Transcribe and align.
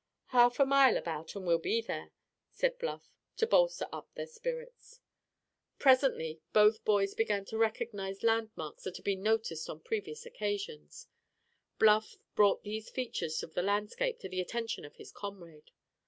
"Half 0.29 0.59
a 0.59 0.65
mile, 0.65 0.97
about, 0.97 1.35
and 1.35 1.45
we'll 1.45 1.59
be 1.59 1.79
there," 1.79 2.11
said 2.49 2.79
Bluff, 2.79 3.11
to 3.37 3.45
bolster 3.45 3.85
up 3.91 4.11
their 4.15 4.25
spirits. 4.25 4.99
Presently 5.77 6.41
both 6.53 6.83
boys 6.83 7.13
began 7.13 7.45
to 7.45 7.57
recognize 7.59 8.23
landmarks 8.23 8.83
that 8.85 8.95
had 8.97 9.05
been 9.05 9.21
noticed 9.21 9.69
on 9.69 9.79
previous 9.81 10.25
occasions. 10.25 11.05
Bluff 11.77 12.15
brought 12.33 12.63
these 12.63 12.89
features 12.89 13.43
of 13.43 13.53
the 13.53 13.61
landscape 13.61 14.17
to 14.21 14.27
the 14.27 14.41
attention 14.41 14.85
of 14.85 14.95
his 14.95 15.11
comrade. 15.11 15.69